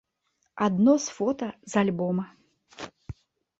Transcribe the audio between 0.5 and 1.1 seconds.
Адно